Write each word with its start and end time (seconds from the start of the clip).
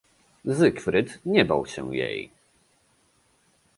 "Zygfryd 0.45 1.19
nie 1.25 1.45
bał 1.45 1.65
się 1.65 1.95
jej." 1.95 2.31